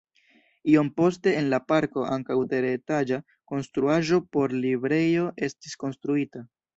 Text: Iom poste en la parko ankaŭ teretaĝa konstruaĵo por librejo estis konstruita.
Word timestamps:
Iom 0.75 0.87
poste 0.99 1.33
en 1.41 1.49
la 1.49 1.57
parko 1.71 2.05
ankaŭ 2.15 2.37
teretaĝa 2.53 3.19
konstruaĵo 3.51 4.19
por 4.37 4.57
librejo 4.65 5.29
estis 5.49 5.77
konstruita. 5.85 6.43